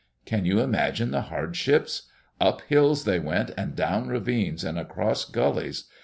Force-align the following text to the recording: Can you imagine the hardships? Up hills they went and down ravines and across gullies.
Can 0.25 0.45
you 0.45 0.59
imagine 0.61 1.11
the 1.11 1.21
hardships? 1.29 2.09
Up 2.39 2.61
hills 2.61 3.03
they 3.05 3.19
went 3.19 3.51
and 3.55 3.75
down 3.75 4.07
ravines 4.07 4.63
and 4.63 4.79
across 4.79 5.25
gullies. 5.25 5.83